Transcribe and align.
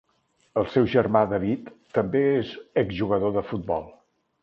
El 0.61 0.65
seu 0.75 0.87
germà 0.93 1.21
David, 1.35 1.69
també 1.99 2.25
és 2.41 2.57
exjugador 2.87 3.39
de 3.41 3.49
futbol. 3.55 3.91